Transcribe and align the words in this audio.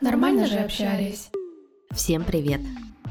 Нормально 0.00 0.46
же 0.46 0.58
общались. 0.58 1.30
Всем 1.90 2.24
привет! 2.24 2.60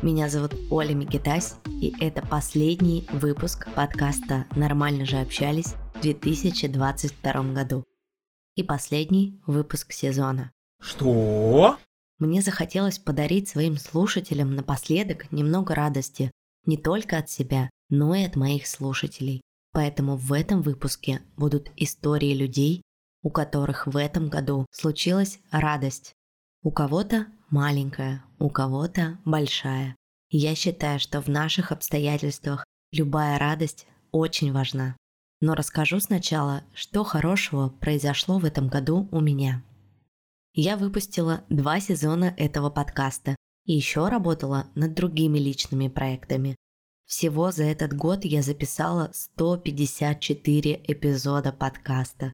Меня 0.01 0.29
зовут 0.29 0.53
Оля 0.69 0.93
Микитась, 0.93 1.55
и 1.65 1.93
это 1.99 2.25
последний 2.25 3.07
выпуск 3.11 3.67
подкаста 3.75 4.45
«Нормально 4.55 5.05
же 5.05 5.17
общались» 5.17 5.73
в 5.95 6.01
2022 6.01 7.53
году. 7.53 7.83
И 8.55 8.63
последний 8.63 9.39
выпуск 9.45 9.91
сезона. 9.91 10.51
Что? 10.79 11.77
Мне 12.19 12.41
захотелось 12.41 12.99
подарить 12.99 13.49
своим 13.49 13.77
слушателям 13.77 14.55
напоследок 14.55 15.31
немного 15.31 15.75
радости 15.75 16.31
не 16.65 16.77
только 16.77 17.17
от 17.17 17.29
себя, 17.29 17.69
но 17.89 18.15
и 18.15 18.23
от 18.23 18.35
моих 18.35 18.67
слушателей. 18.67 19.41
Поэтому 19.77 20.15
в 20.15 20.33
этом 20.33 20.63
выпуске 20.63 21.21
будут 21.35 21.69
истории 21.75 22.33
людей, 22.33 22.81
у 23.21 23.29
которых 23.29 23.85
в 23.85 23.95
этом 23.95 24.27
году 24.27 24.65
случилась 24.71 25.37
радость. 25.51 26.13
У 26.63 26.71
кого-то 26.71 27.27
маленькая, 27.51 28.23
у 28.39 28.49
кого-то 28.49 29.19
большая. 29.23 29.95
Я 30.31 30.55
считаю, 30.55 30.99
что 30.99 31.21
в 31.21 31.27
наших 31.27 31.71
обстоятельствах 31.71 32.65
любая 32.91 33.37
радость 33.37 33.85
очень 34.11 34.51
важна. 34.51 34.97
Но 35.41 35.53
расскажу 35.53 35.99
сначала, 35.99 36.63
что 36.73 37.03
хорошего 37.03 37.69
произошло 37.69 38.39
в 38.39 38.45
этом 38.45 38.69
году 38.69 39.07
у 39.11 39.19
меня. 39.19 39.63
Я 40.55 40.75
выпустила 40.75 41.43
два 41.49 41.79
сезона 41.81 42.33
этого 42.37 42.71
подкаста 42.71 43.35
и 43.67 43.73
еще 43.73 44.09
работала 44.09 44.65
над 44.73 44.95
другими 44.95 45.37
личными 45.37 45.87
проектами. 45.87 46.55
Всего 47.07 47.51
за 47.51 47.63
этот 47.63 47.93
год 47.93 48.25
я 48.25 48.41
записала 48.41 49.09
154 49.13 50.81
эпизода 50.87 51.53
подкаста. 51.53 52.33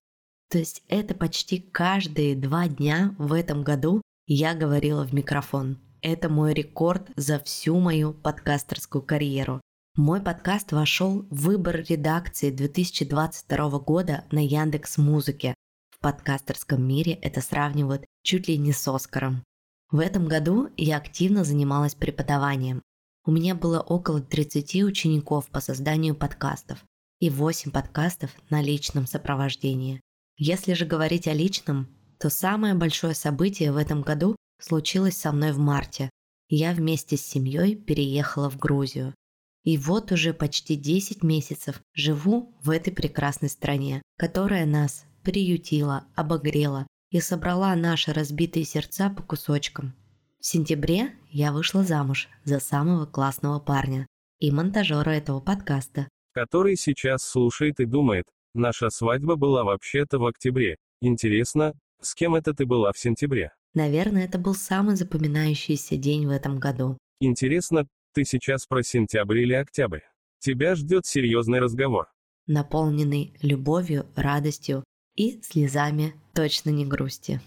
То 0.49 0.57
есть 0.57 0.81
это 0.87 1.13
почти 1.13 1.59
каждые 1.59 2.35
два 2.35 2.67
дня 2.67 3.13
в 3.19 3.33
этом 3.33 3.63
году 3.63 4.01
я 4.25 4.55
говорила 4.55 5.05
в 5.05 5.13
микрофон. 5.13 5.77
Это 6.01 6.27
мой 6.27 6.55
рекорд 6.55 7.11
за 7.15 7.37
всю 7.39 7.79
мою 7.79 8.13
подкастерскую 8.13 9.03
карьеру. 9.03 9.61
Мой 9.95 10.21
подкаст 10.21 10.71
вошел 10.71 11.21
в 11.29 11.43
выбор 11.43 11.85
редакции 11.87 12.49
2022 12.49 13.79
года 13.79 14.23
на 14.31 14.43
Яндекс 14.43 14.97
Музыке. 14.97 15.53
В 15.91 15.99
подкастерском 15.99 16.83
мире 16.83 17.13
это 17.13 17.41
сравнивают 17.41 18.05
чуть 18.23 18.47
ли 18.47 18.57
не 18.57 18.73
с 18.73 18.87
Оскаром. 18.87 19.43
В 19.91 19.99
этом 19.99 20.27
году 20.27 20.69
я 20.77 20.97
активно 20.97 21.43
занималась 21.43 21.93
преподаванием. 21.93 22.81
У 23.25 23.31
меня 23.31 23.55
было 23.55 23.79
около 23.79 24.19
30 24.21 24.83
учеников 24.83 25.47
по 25.47 25.61
созданию 25.61 26.13
подкастов 26.13 26.83
и 27.19 27.29
8 27.29 27.71
подкастов 27.71 28.31
на 28.49 28.61
личном 28.61 29.07
сопровождении. 29.07 30.01
Если 30.37 30.73
же 30.73 30.85
говорить 30.85 31.27
о 31.27 31.33
личном, 31.33 31.87
то 32.19 32.29
самое 32.29 32.73
большое 32.73 33.13
событие 33.13 33.71
в 33.71 33.77
этом 33.77 34.01
году 34.01 34.35
случилось 34.59 35.17
со 35.17 35.31
мной 35.31 35.53
в 35.53 35.57
марте. 35.57 36.09
Я 36.49 36.73
вместе 36.73 37.15
с 37.15 37.25
семьей 37.25 37.75
переехала 37.75 38.49
в 38.49 38.57
Грузию. 38.57 39.15
И 39.63 39.77
вот 39.77 40.11
уже 40.11 40.33
почти 40.33 40.75
10 40.75 41.23
месяцев 41.23 41.81
живу 41.93 42.53
в 42.61 42.69
этой 42.69 42.91
прекрасной 42.91 43.49
стране, 43.49 44.01
которая 44.17 44.65
нас 44.65 45.05
приютила, 45.23 46.05
обогрела 46.15 46.85
и 47.09 47.21
собрала 47.21 47.73
наши 47.75 48.11
разбитые 48.11 48.65
сердца 48.65 49.09
по 49.09 49.23
кусочкам. 49.23 49.95
В 50.43 50.47
сентябре 50.47 51.15
я 51.31 51.51
вышла 51.51 51.83
замуж 51.83 52.29
за 52.43 52.59
самого 52.59 53.07
классного 53.07 53.59
парня 53.59 54.05
и 54.39 54.51
монтажера 54.51 55.09
этого 55.09 55.39
подкаста. 55.39 56.07
Который 56.33 56.75
сейчас 56.75 57.23
слушает 57.23 57.79
и 57.79 57.85
думает, 57.85 58.25
Наша 58.55 58.91
свадьба 58.91 59.35
была 59.35 59.63
вообще-то 59.63 60.19
в 60.19 60.25
октябре. 60.27 60.77
Интересно, 61.01 61.73
с 62.01 62.13
кем 62.13 62.35
это 62.35 62.53
ты 62.53 62.67
была 62.67 62.91
в 62.91 62.99
сентябре? 62.99 63.51
Наверное, 63.73 64.25
это 64.25 64.37
был 64.37 64.53
самый 64.53 64.95
запоминающийся 64.95 65.97
день 65.97 66.27
в 66.27 66.29
этом 66.29 66.59
году. 66.59 66.99
Интересно, 67.19 67.87
ты 68.13 68.25
сейчас 68.25 68.67
про 68.67 68.83
сентябрь 68.83 69.39
или 69.39 69.53
октябрь? 69.53 70.01
Тебя 70.39 70.75
ждет 70.75 71.07
серьезный 71.07 71.59
разговор. 71.59 72.07
Наполненный 72.45 73.33
любовью, 73.41 74.05
радостью 74.15 74.83
и 75.15 75.41
слезами, 75.41 76.13
точно 76.35 76.69
не 76.69 76.85
грусти. 76.85 77.41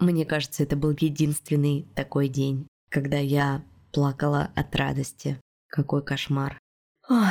Мне 0.00 0.24
кажется, 0.24 0.62
это 0.62 0.76
был 0.76 0.96
единственный 0.98 1.86
такой 1.94 2.28
день, 2.28 2.66
когда 2.88 3.18
я 3.18 3.62
плакала 3.92 4.50
от 4.56 4.74
радости. 4.74 5.38
Какой 5.68 6.02
кошмар. 6.02 6.58
Ох, 7.08 7.28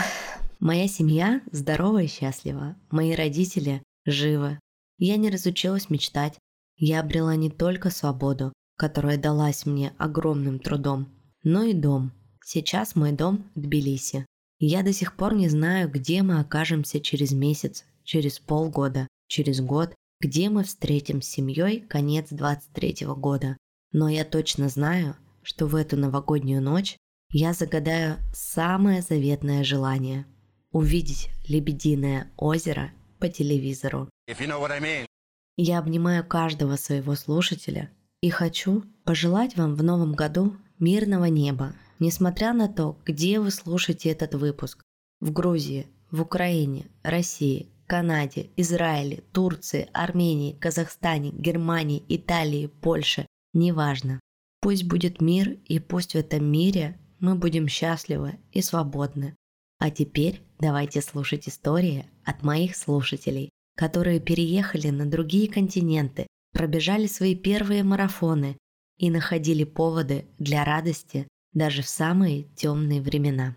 Моя 0.59 0.89
семья 0.89 1.41
здорова 1.51 2.03
и 2.03 2.07
счастлива. 2.07 2.75
Мои 2.91 3.13
родители 3.13 3.81
живы. 4.05 4.59
Я 4.97 5.15
не 5.15 5.29
разучилась 5.29 5.89
мечтать. 5.89 6.37
Я 6.75 6.99
обрела 6.99 7.37
не 7.37 7.49
только 7.49 7.89
свободу, 7.89 8.51
которая 8.75 9.17
далась 9.17 9.65
мне 9.65 9.93
огромным 9.97 10.59
трудом, 10.59 11.07
но 11.43 11.63
и 11.63 11.73
дом. 11.73 12.11
Сейчас 12.43 12.95
мой 12.95 13.13
дом 13.13 13.49
в 13.55 13.61
Тбилиси. 13.61 14.25
Я 14.59 14.83
до 14.83 14.91
сих 14.91 15.15
пор 15.15 15.33
не 15.33 15.47
знаю, 15.47 15.89
где 15.89 16.23
мы 16.23 16.41
окажемся 16.41 16.99
через 16.99 17.31
месяц, 17.31 17.85
через 18.03 18.39
полгода, 18.39 19.07
через 19.27 19.61
год, 19.61 19.95
где 20.19 20.49
мы 20.49 20.63
встретим 20.63 21.21
с 21.21 21.27
семьей 21.27 21.81
конец 21.81 22.27
23 22.29 23.07
года. 23.07 23.57
Но 23.91 24.09
я 24.09 24.25
точно 24.25 24.69
знаю, 24.69 25.15
что 25.43 25.65
в 25.65 25.75
эту 25.75 25.97
новогоднюю 25.97 26.61
ночь 26.61 26.97
я 27.31 27.53
загадаю 27.53 28.17
самое 28.33 29.01
заветное 29.01 29.63
желание– 29.63 30.25
увидеть 30.71 31.29
Лебединое 31.47 32.31
озеро 32.37 32.91
по 33.19 33.29
телевизору. 33.29 34.09
You 34.27 34.47
know 34.47 34.69
I 34.69 34.79
mean. 34.79 35.05
Я 35.57 35.79
обнимаю 35.79 36.25
каждого 36.25 36.75
своего 36.75 37.15
слушателя 37.15 37.89
и 38.21 38.29
хочу 38.29 38.83
пожелать 39.03 39.57
вам 39.57 39.75
в 39.75 39.83
новом 39.83 40.13
году 40.13 40.55
мирного 40.79 41.25
неба, 41.25 41.73
несмотря 41.99 42.53
на 42.53 42.67
то, 42.67 42.97
где 43.05 43.39
вы 43.39 43.51
слушаете 43.51 44.09
этот 44.09 44.35
выпуск. 44.35 44.83
В 45.19 45.31
Грузии, 45.31 45.87
в 46.11 46.21
Украине, 46.21 46.87
России, 47.03 47.69
Канаде, 47.89 48.51
Израиле, 48.55 49.23
Турции, 49.33 49.89
Армении, 49.93 50.53
Казахстане, 50.53 51.31
Германии, 51.31 52.05
Италии, 52.07 52.67
Польше, 52.67 53.25
неважно. 53.53 54.19
Пусть 54.61 54.83
будет 54.83 55.21
мир, 55.21 55.57
и 55.65 55.79
пусть 55.79 56.13
в 56.13 56.15
этом 56.15 56.45
мире 56.45 56.99
мы 57.19 57.33
будем 57.33 57.67
счастливы 57.67 58.37
и 58.51 58.61
свободны. 58.61 59.35
А 59.79 59.89
теперь 59.89 60.43
давайте 60.59 61.01
слушать 61.01 61.49
истории 61.49 62.05
от 62.23 62.43
моих 62.43 62.75
слушателей, 62.75 63.49
которые 63.75 64.19
переехали 64.19 64.89
на 64.91 65.07
другие 65.07 65.49
континенты, 65.49 66.27
пробежали 66.53 67.07
свои 67.07 67.35
первые 67.35 67.83
марафоны 67.83 68.55
и 68.99 69.09
находили 69.09 69.63
поводы 69.63 70.27
для 70.37 70.63
радости 70.63 71.27
даже 71.53 71.81
в 71.81 71.89
самые 71.89 72.43
темные 72.55 73.01
времена. 73.01 73.55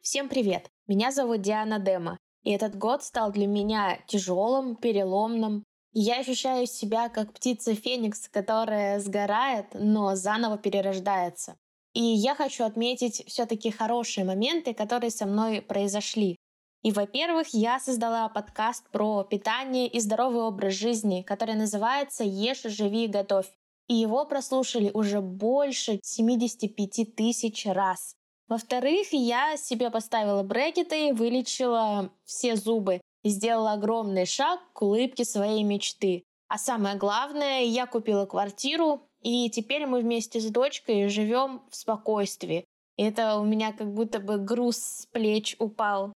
Всем 0.00 0.28
привет! 0.28 0.70
Меня 0.88 1.10
зовут 1.12 1.42
Диана 1.42 1.78
Дема, 1.78 2.18
и 2.44 2.50
этот 2.50 2.74
год 2.74 3.02
стал 3.02 3.30
для 3.30 3.46
меня 3.46 3.98
тяжелым, 4.06 4.74
переломным. 4.74 5.64
Я 5.92 6.20
ощущаю 6.20 6.66
себя 6.66 7.10
как 7.10 7.34
птица 7.34 7.74
Феникс, 7.74 8.26
которая 8.30 8.98
сгорает, 8.98 9.66
но 9.74 10.14
заново 10.14 10.56
перерождается. 10.56 11.58
И 11.92 12.02
я 12.02 12.34
хочу 12.34 12.64
отметить 12.64 13.22
все-таки 13.26 13.70
хорошие 13.70 14.24
моменты, 14.24 14.72
которые 14.72 15.10
со 15.10 15.26
мной 15.26 15.60
произошли. 15.60 16.36
И, 16.82 16.90
во-первых, 16.90 17.48
я 17.48 17.78
создала 17.80 18.26
подкаст 18.30 18.88
про 18.90 19.24
питание 19.24 19.88
и 19.88 20.00
здоровый 20.00 20.40
образ 20.40 20.72
жизни, 20.72 21.20
который 21.20 21.54
называется 21.54 22.24
«Ешь, 22.24 22.62
живи, 22.62 23.08
готовь». 23.08 23.50
И 23.88 23.94
его 23.94 24.24
прослушали 24.24 24.90
уже 24.94 25.20
больше 25.20 26.00
75 26.02 27.14
тысяч 27.14 27.66
раз. 27.66 28.14
Во-вторых, 28.48 29.08
я 29.12 29.56
себе 29.56 29.90
поставила 29.90 30.42
брекеты 30.42 31.12
вылечила 31.12 32.10
все 32.24 32.56
зубы. 32.56 33.00
И 33.24 33.30
сделала 33.30 33.72
огромный 33.72 34.26
шаг 34.26 34.60
к 34.72 34.82
улыбке 34.82 35.24
своей 35.24 35.64
мечты. 35.64 36.22
А 36.48 36.56
самое 36.56 36.96
главное, 36.96 37.62
я 37.62 37.86
купила 37.86 38.26
квартиру, 38.26 39.02
и 39.22 39.50
теперь 39.50 39.86
мы 39.86 40.00
вместе 40.00 40.40
с 40.40 40.46
дочкой 40.50 41.08
живем 41.08 41.62
в 41.68 41.76
спокойствии. 41.76 42.64
И 42.96 43.02
это 43.02 43.38
у 43.38 43.44
меня 43.44 43.72
как 43.72 43.92
будто 43.92 44.20
бы 44.20 44.38
груз 44.38 44.76
с 44.78 45.06
плеч 45.06 45.56
упал. 45.58 46.12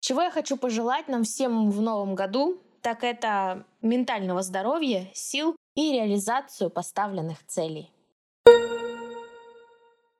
Чего 0.00 0.22
я 0.22 0.30
хочу 0.30 0.56
пожелать 0.58 1.08
нам 1.08 1.24
всем 1.24 1.70
в 1.70 1.80
новом 1.80 2.14
году, 2.14 2.60
так 2.82 3.02
это 3.04 3.64
ментального 3.80 4.42
здоровья, 4.42 5.08
сил 5.14 5.56
и 5.74 5.92
реализацию 5.92 6.68
поставленных 6.68 7.44
целей. 7.46 7.90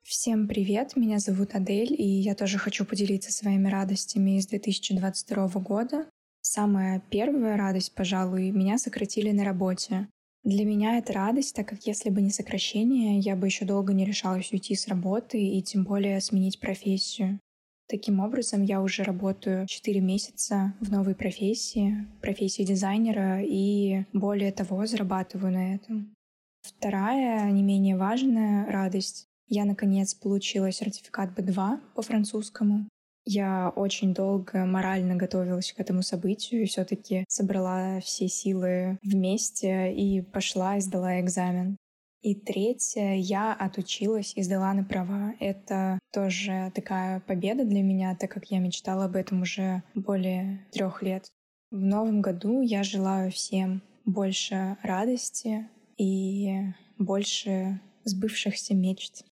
Всем 0.06 0.46
привет, 0.48 0.96
меня 0.96 1.18
зовут 1.18 1.54
Адель, 1.54 1.94
и 1.98 2.04
я 2.04 2.34
тоже 2.34 2.58
хочу 2.58 2.84
поделиться 2.84 3.32
своими 3.32 3.68
радостями 3.68 4.36
из 4.36 4.46
2022 4.46 5.48
года. 5.60 6.06
Самая 6.42 7.02
первая 7.08 7.56
радость, 7.56 7.94
пожалуй, 7.94 8.50
меня 8.50 8.76
сократили 8.76 9.30
на 9.30 9.44
работе. 9.44 10.06
Для 10.42 10.66
меня 10.66 10.98
это 10.98 11.14
радость, 11.14 11.56
так 11.56 11.68
как 11.68 11.86
если 11.86 12.10
бы 12.10 12.20
не 12.20 12.28
сокращение, 12.28 13.18
я 13.18 13.34
бы 13.34 13.46
еще 13.46 13.64
долго 13.64 13.94
не 13.94 14.04
решалась 14.04 14.52
уйти 14.52 14.74
с 14.74 14.88
работы 14.88 15.42
и 15.42 15.62
тем 15.62 15.84
более 15.84 16.20
сменить 16.20 16.60
профессию. 16.60 17.40
Таким 17.88 18.20
образом, 18.20 18.62
я 18.62 18.82
уже 18.82 19.04
работаю 19.04 19.66
4 19.66 20.00
месяца 20.02 20.74
в 20.80 20.92
новой 20.92 21.14
профессии, 21.14 22.06
профессии 22.20 22.62
дизайнера, 22.62 23.42
и 23.42 24.04
более 24.12 24.52
того, 24.52 24.84
зарабатываю 24.84 25.54
на 25.54 25.74
этом. 25.76 26.14
Вторая, 26.60 27.50
не 27.50 27.62
менее 27.62 27.96
важная 27.96 28.70
радость. 28.70 29.28
Я, 29.46 29.64
наконец, 29.64 30.14
получила 30.14 30.72
сертификат 30.72 31.38
B2 31.38 31.80
по 31.94 32.02
французскому. 32.02 32.88
Я 33.26 33.72
очень 33.74 34.12
долго 34.12 34.66
морально 34.66 35.16
готовилась 35.16 35.72
к 35.72 35.80
этому 35.80 36.02
событию 36.02 36.62
и 36.62 36.66
все-таки 36.66 37.24
собрала 37.28 38.00
все 38.00 38.28
силы 38.28 38.98
вместе 39.02 39.94
и 39.94 40.20
пошла 40.20 40.76
и 40.76 40.80
сдала 40.80 41.20
экзамен. 41.20 41.76
И 42.20 42.34
третье, 42.34 43.14
я 43.16 43.52
отучилась 43.52 44.32
и 44.34 44.42
сдала 44.42 44.72
на 44.72 44.82
права. 44.82 45.34
Это 45.40 45.98
тоже 46.12 46.72
такая 46.74 47.20
победа 47.20 47.64
для 47.64 47.82
меня, 47.82 48.16
так 48.16 48.30
как 48.30 48.50
я 48.50 48.60
мечтала 48.60 49.06
об 49.06 49.16
этом 49.16 49.42
уже 49.42 49.82
более 49.94 50.66
трех 50.72 51.02
лет. 51.02 51.26
В 51.70 51.78
новом 51.78 52.22
году 52.22 52.62
я 52.62 52.82
желаю 52.82 53.30
всем 53.30 53.82
больше 54.06 54.76
радости 54.82 55.68
и 55.98 56.60
больше 56.98 57.80
сбывшихся 58.04 58.74
мечт. 58.74 59.24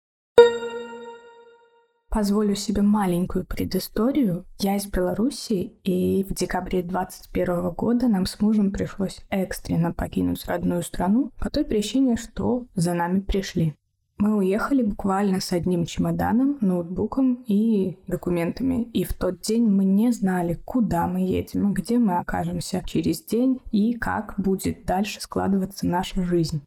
Позволю 2.12 2.56
себе 2.56 2.82
маленькую 2.82 3.46
предысторию. 3.46 4.46
Я 4.60 4.76
из 4.76 4.86
Беларуси, 4.86 5.78
и 5.86 6.26
в 6.26 6.34
декабре 6.34 6.84
2021 6.84 7.70
года 7.70 8.10
нам 8.10 8.26
с 8.26 8.42
мужем 8.42 8.74
пришлось 8.74 9.22
экстренно 9.30 9.94
покинуть 9.94 10.46
родную 10.46 10.84
страну 10.84 11.32
по 11.40 11.50
той 11.50 11.64
причине, 11.64 12.18
что 12.18 12.66
за 12.76 12.94
нами 12.96 13.22
пришли. 13.22 13.76
Мы 14.18 14.36
уехали 14.36 14.84
буквально 14.84 15.40
с 15.40 15.54
одним 15.54 15.86
чемоданом, 15.86 16.58
ноутбуком 16.60 17.46
и 17.48 17.98
документами. 18.08 18.84
И 18.92 19.06
в 19.06 19.14
тот 19.14 19.40
день 19.40 19.70
мы 19.70 19.86
не 19.86 20.12
знали, 20.12 20.60
куда 20.66 21.08
мы 21.08 21.22
едем, 21.22 21.74
где 21.74 21.98
мы 21.98 22.18
окажемся 22.18 22.84
через 22.86 23.24
день 23.24 23.62
и 23.72 23.94
как 23.94 24.34
будет 24.38 24.86
дальше 24.86 25.22
складываться 25.22 25.88
наша 25.88 26.24
жизнь. 26.24 26.62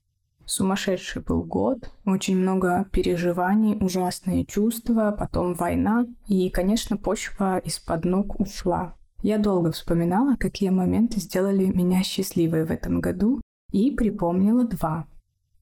Сумасшедший 0.46 1.22
был 1.22 1.42
год, 1.42 1.90
очень 2.04 2.36
много 2.36 2.86
переживаний, 2.92 3.76
ужасные 3.80 4.44
чувства, 4.44 5.14
потом 5.18 5.54
война, 5.54 6.06
и, 6.26 6.50
конечно, 6.50 6.96
почва 6.96 7.58
из-под 7.58 8.04
ног 8.04 8.38
ушла. 8.40 8.94
Я 9.22 9.38
долго 9.38 9.72
вспоминала, 9.72 10.36
какие 10.36 10.68
моменты 10.68 11.18
сделали 11.18 11.64
меня 11.64 12.02
счастливой 12.02 12.66
в 12.66 12.70
этом 12.70 13.00
году, 13.00 13.40
и 13.72 13.90
припомнила 13.90 14.64
два. 14.64 15.06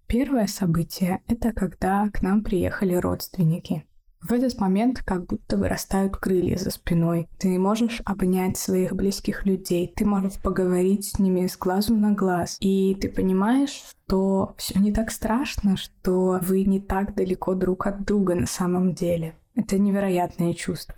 Первое 0.06 0.46
событие— 0.46 1.23
это 1.28 1.52
когда 1.52 2.11
к 2.11 2.23
нам 2.23 2.43
приехали 2.43 2.94
родственники. 2.94 3.87
В 4.22 4.32
этот 4.32 4.58
момент 4.60 5.02
как 5.04 5.26
будто 5.26 5.56
вырастают 5.56 6.16
крылья 6.16 6.56
за 6.56 6.70
спиной. 6.70 7.28
Ты 7.38 7.58
можешь 7.58 8.00
обнять 8.04 8.56
своих 8.56 8.94
близких 8.94 9.44
людей, 9.46 9.92
ты 9.94 10.04
можешь 10.04 10.40
поговорить 10.40 11.06
с 11.06 11.19
ними 11.19 11.48
с 11.48 11.56
глазу 11.56 11.96
на 11.96 12.12
глаз. 12.12 12.56
И 12.60 12.96
ты 13.00 13.08
понимаешь, 13.08 13.82
что 14.06 14.54
все 14.56 14.78
не 14.78 14.92
так 14.92 15.10
страшно, 15.10 15.76
что 15.76 16.38
вы 16.40 16.62
не 16.62 16.80
так 16.80 17.16
далеко 17.16 17.54
друг 17.54 17.88
от 17.88 18.04
друга 18.04 18.36
на 18.36 18.46
самом 18.46 18.94
деле. 18.94 19.34
Это 19.56 19.78
невероятное 19.78 20.54
чувство. 20.54 20.94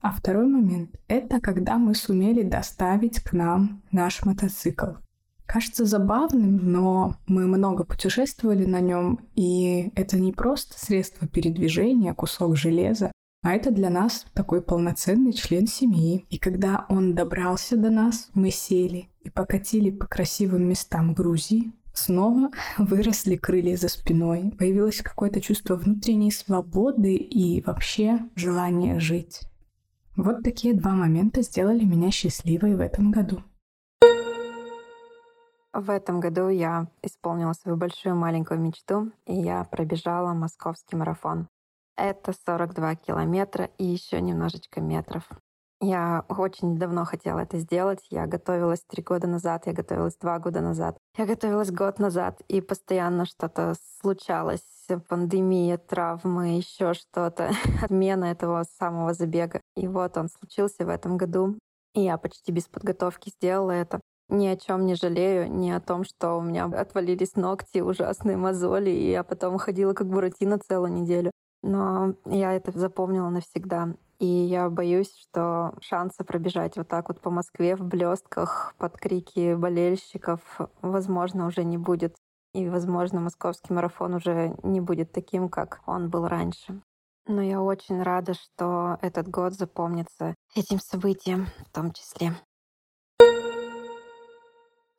А 0.00 0.12
второй 0.12 0.46
момент— 0.46 0.94
это 1.08 1.40
когда 1.40 1.76
мы 1.76 1.94
сумели 1.94 2.42
доставить 2.42 3.20
к 3.20 3.32
нам 3.32 3.82
наш 3.90 4.24
мотоцикл 4.24 4.92
кажется 5.50 5.84
забавным, 5.84 6.70
но 6.70 7.16
мы 7.26 7.48
много 7.48 7.82
путешествовали 7.82 8.66
на 8.66 8.78
нем, 8.78 9.18
и 9.34 9.90
это 9.96 10.16
не 10.16 10.32
просто 10.32 10.78
средство 10.78 11.26
передвижения, 11.26 12.14
кусок 12.14 12.56
железа, 12.56 13.10
а 13.42 13.54
это 13.54 13.72
для 13.72 13.90
нас 13.90 14.26
такой 14.32 14.62
полноценный 14.62 15.32
член 15.32 15.66
семьи. 15.66 16.24
И 16.30 16.38
когда 16.38 16.86
он 16.88 17.16
добрался 17.16 17.76
до 17.76 17.90
нас, 17.90 18.30
мы 18.32 18.50
сели 18.50 19.08
и 19.22 19.30
покатили 19.30 19.90
по 19.90 20.06
красивым 20.06 20.68
местам 20.68 21.14
Грузии. 21.14 21.72
Снова 21.92 22.50
выросли 22.78 23.34
крылья 23.34 23.76
за 23.76 23.88
спиной, 23.88 24.52
появилось 24.56 25.02
какое-то 25.02 25.40
чувство 25.40 25.74
внутренней 25.74 26.30
свободы 26.30 27.16
и 27.16 27.60
вообще 27.62 28.20
желание 28.36 29.00
жить. 29.00 29.40
Вот 30.14 30.44
такие 30.44 30.74
два 30.74 30.92
момента 30.92 31.42
сделали 31.42 31.82
меня 31.82 32.12
счастливой 32.12 32.76
в 32.76 32.80
этом 32.80 33.10
году. 33.10 33.42
В 35.72 35.90
этом 35.90 36.18
году 36.18 36.48
я 36.48 36.88
исполнила 37.00 37.52
свою 37.52 37.76
большую 37.76 38.16
маленькую 38.16 38.60
мечту, 38.60 39.12
и 39.26 39.34
я 39.34 39.64
пробежала 39.64 40.32
московский 40.32 40.96
марафон. 40.96 41.48
Это 41.96 42.32
42 42.46 42.96
километра 42.96 43.70
и 43.78 43.84
еще 43.84 44.20
немножечко 44.20 44.80
метров. 44.80 45.28
Я 45.82 46.24
очень 46.28 46.76
давно 46.76 47.04
хотела 47.04 47.38
это 47.40 47.58
сделать. 47.58 48.04
Я 48.10 48.26
готовилась 48.26 48.82
три 48.82 49.02
года 49.02 49.26
назад, 49.26 49.66
я 49.66 49.72
готовилась 49.72 50.16
два 50.16 50.38
года 50.38 50.60
назад, 50.60 50.98
я 51.16 51.24
готовилась 51.24 51.70
год 51.70 51.98
назад, 51.98 52.40
и 52.48 52.60
постоянно 52.60 53.24
что-то 53.24 53.74
случалось. 54.00 54.60
Пандемия, 55.08 55.78
травмы, 55.78 56.56
еще 56.56 56.94
что-то, 56.94 57.52
отмена 57.82 58.24
этого 58.24 58.64
самого 58.78 59.14
забега. 59.14 59.60
И 59.76 59.86
вот 59.86 60.16
он 60.16 60.28
случился 60.28 60.84
в 60.84 60.88
этом 60.88 61.16
году. 61.16 61.56
И 61.94 62.02
я 62.02 62.18
почти 62.18 62.50
без 62.52 62.64
подготовки 62.64 63.30
сделала 63.30 63.70
это 63.70 64.00
ни 64.30 64.46
о 64.46 64.56
чем 64.56 64.86
не 64.86 64.94
жалею, 64.94 65.50
ни 65.50 65.70
о 65.70 65.80
том, 65.80 66.04
что 66.04 66.36
у 66.36 66.42
меня 66.42 66.64
отвалились 66.64 67.36
ногти, 67.36 67.80
ужасные 67.80 68.36
мозоли, 68.36 68.90
и 68.90 69.10
я 69.10 69.22
потом 69.22 69.58
ходила 69.58 69.92
как 69.92 70.08
буратино 70.08 70.58
целую 70.58 70.92
неделю. 70.92 71.30
Но 71.62 72.14
я 72.24 72.54
это 72.54 72.76
запомнила 72.78 73.28
навсегда. 73.28 73.94
И 74.18 74.26
я 74.26 74.68
боюсь, 74.68 75.14
что 75.16 75.74
шанса 75.80 76.24
пробежать 76.24 76.76
вот 76.76 76.88
так 76.88 77.08
вот 77.08 77.20
по 77.20 77.30
Москве 77.30 77.74
в 77.74 77.82
блестках 77.82 78.74
под 78.78 78.98
крики 78.98 79.54
болельщиков, 79.54 80.40
возможно, 80.82 81.46
уже 81.46 81.64
не 81.64 81.78
будет. 81.78 82.16
И, 82.52 82.68
возможно, 82.68 83.20
московский 83.20 83.72
марафон 83.72 84.14
уже 84.14 84.56
не 84.62 84.80
будет 84.80 85.12
таким, 85.12 85.48
как 85.48 85.80
он 85.86 86.10
был 86.10 86.26
раньше. 86.28 86.82
Но 87.26 87.42
я 87.42 87.62
очень 87.62 88.02
рада, 88.02 88.34
что 88.34 88.98
этот 89.02 89.28
год 89.28 89.54
запомнится 89.54 90.34
этим 90.54 90.80
событием 90.80 91.46
в 91.66 91.72
том 91.72 91.92
числе. 91.92 92.34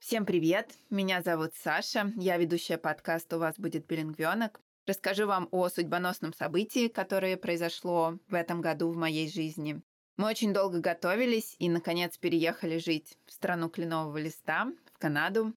Всем 0.02 0.26
привет! 0.26 0.74
Меня 0.90 1.22
зовут 1.22 1.52
Саша, 1.54 2.12
я 2.16 2.38
ведущая 2.38 2.80
подкаста 2.80 3.38
«У 3.38 3.40
вас 3.40 3.60
будет 3.60 3.86
билингвенок». 3.86 4.60
Расскажу 4.88 5.28
вам 5.28 5.48
о 5.52 5.70
судьбоносном 5.70 6.34
событии, 6.34 6.88
которое 6.88 7.38
произошло 7.38 8.18
в 8.28 8.34
этом 8.34 8.62
году 8.62 8.90
в 8.90 8.98
моей 8.98 9.32
жизни. 9.32 9.80
Мы 10.18 10.28
очень 10.28 10.56
долго 10.56 10.80
готовились 10.80 11.56
и, 11.60 11.70
наконец, 11.70 12.18
переехали 12.18 12.80
жить 12.80 13.16
в 13.28 13.32
страну 13.32 13.70
кленового 13.70 14.18
листа, 14.18 14.74
в 14.92 14.98
Канаду. 14.98 15.54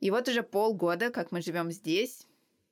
И 0.00 0.10
вот 0.10 0.28
уже 0.28 0.42
полгода, 0.42 1.08
как 1.08 1.32
мы 1.32 1.40
живем 1.40 1.72
здесь, 1.72 2.26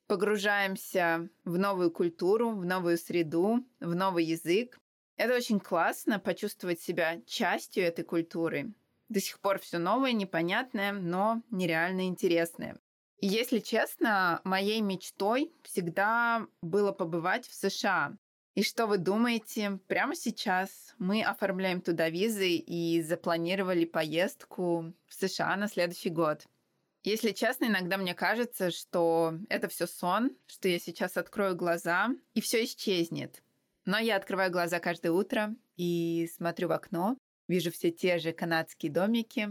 погружаемся 0.06 1.30
в 1.46 1.56
новую 1.56 1.90
культуру, 1.90 2.50
в 2.50 2.66
новую 2.66 2.98
среду, 2.98 3.64
в 3.80 3.94
новый 3.94 4.26
язык. 4.26 4.78
Это 5.16 5.34
очень 5.34 5.58
классно 5.58 6.18
почувствовать 6.18 6.82
себя 6.82 7.22
частью 7.24 7.84
этой 7.84 8.04
культуры, 8.04 8.74
до 9.08 9.20
сих 9.20 9.40
пор 9.40 9.58
все 9.58 9.78
новое, 9.78 10.12
непонятное, 10.12 10.92
но 10.92 11.42
нереально 11.50 12.06
интересное. 12.06 12.78
И 13.18 13.26
если 13.26 13.58
честно, 13.58 14.40
моей 14.44 14.80
мечтой 14.80 15.52
всегда 15.62 16.46
было 16.62 16.92
побывать 16.92 17.46
в 17.46 17.54
США. 17.54 18.16
И 18.54 18.62
что 18.62 18.86
вы 18.86 18.98
думаете? 18.98 19.80
Прямо 19.88 20.14
сейчас 20.14 20.94
мы 20.98 21.22
оформляем 21.22 21.80
туда 21.80 22.08
визы 22.08 22.50
и 22.50 23.02
запланировали 23.02 23.84
поездку 23.84 24.92
в 25.06 25.14
США 25.14 25.56
на 25.56 25.68
следующий 25.68 26.10
год. 26.10 26.46
Если 27.02 27.32
честно, 27.32 27.66
иногда 27.66 27.96
мне 27.98 28.14
кажется, 28.14 28.70
что 28.70 29.34
это 29.48 29.68
все 29.68 29.86
сон, 29.86 30.36
что 30.46 30.68
я 30.68 30.78
сейчас 30.78 31.16
открою 31.16 31.56
глаза 31.56 32.10
и 32.32 32.40
все 32.40 32.64
исчезнет. 32.64 33.42
Но 33.84 33.98
я 33.98 34.16
открываю 34.16 34.50
глаза 34.50 34.78
каждое 34.78 35.12
утро 35.12 35.54
и 35.76 36.30
смотрю 36.34 36.68
в 36.68 36.72
окно, 36.72 37.18
Вижу 37.46 37.70
все 37.70 37.90
те 37.90 38.18
же 38.18 38.32
канадские 38.32 38.90
домики, 38.90 39.48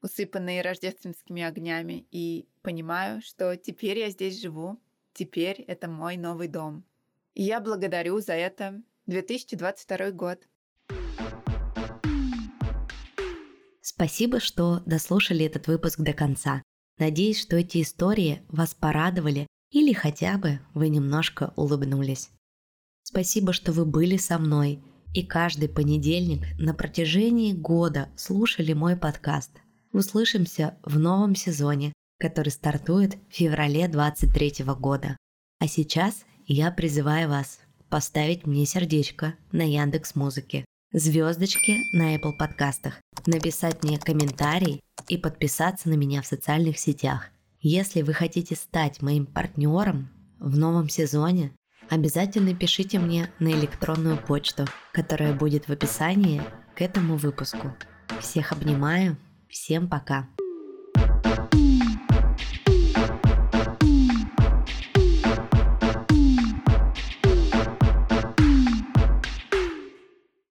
усыпанные 0.00 0.62
рождественскими 0.62 1.42
огнями, 1.42 2.06
и 2.10 2.46
понимаю, 2.62 3.20
что 3.22 3.56
теперь 3.56 3.98
я 3.98 4.10
здесь 4.10 4.40
живу, 4.40 4.80
теперь 5.12 5.62
это 5.62 5.88
мой 5.88 6.16
новый 6.16 6.48
дом. 6.48 6.84
И 7.34 7.42
я 7.42 7.60
благодарю 7.60 8.20
за 8.20 8.32
это 8.34 8.82
2022 9.06 10.10
год. 10.12 10.38
Спасибо, 13.82 14.40
что 14.40 14.80
дослушали 14.86 15.44
этот 15.44 15.66
выпуск 15.66 16.00
до 16.00 16.14
конца. 16.14 16.62
Надеюсь, 16.98 17.40
что 17.40 17.56
эти 17.56 17.82
истории 17.82 18.42
вас 18.48 18.72
порадовали 18.74 19.46
или 19.70 19.92
хотя 19.92 20.38
бы 20.38 20.60
вы 20.72 20.88
немножко 20.88 21.52
улыбнулись. 21.56 22.30
Спасибо, 23.02 23.52
что 23.52 23.72
вы 23.72 23.84
были 23.84 24.16
со 24.16 24.38
мной– 24.38 24.82
и 25.14 25.22
каждый 25.22 25.68
понедельник 25.68 26.44
на 26.58 26.74
протяжении 26.74 27.52
года 27.52 28.08
слушали 28.16 28.72
мой 28.72 28.96
подкаст. 28.96 29.50
Услышимся 29.92 30.76
в 30.82 30.98
новом 30.98 31.36
сезоне, 31.36 31.92
который 32.18 32.50
стартует 32.50 33.14
в 33.30 33.34
феврале 33.34 33.86
2023 33.86 34.64
года. 34.74 35.16
А 35.60 35.68
сейчас 35.68 36.24
я 36.46 36.70
призываю 36.72 37.28
вас 37.28 37.60
поставить 37.88 38.44
мне 38.44 38.66
сердечко 38.66 39.34
на 39.52 39.62
Яндекс 39.62 40.16
Музыке, 40.16 40.64
звездочки 40.92 41.84
на 41.92 42.16
Apple 42.16 42.36
подкастах, 42.36 43.00
написать 43.24 43.84
мне 43.84 43.98
комментарий 43.98 44.80
и 45.08 45.16
подписаться 45.16 45.88
на 45.88 45.94
меня 45.94 46.22
в 46.22 46.26
социальных 46.26 46.78
сетях. 46.78 47.30
Если 47.60 48.02
вы 48.02 48.12
хотите 48.14 48.56
стать 48.56 49.00
моим 49.00 49.26
партнером 49.26 50.08
в 50.40 50.58
новом 50.58 50.88
сезоне, 50.88 51.52
обязательно 51.94 52.54
пишите 52.54 52.98
мне 52.98 53.30
на 53.38 53.48
электронную 53.48 54.18
почту, 54.18 54.66
которая 54.92 55.34
будет 55.34 55.68
в 55.68 55.72
описании 55.72 56.42
к 56.74 56.82
этому 56.82 57.16
выпуску. 57.16 57.74
Всех 58.20 58.52
обнимаю, 58.52 59.16
всем 59.48 59.88
пока! 59.88 60.26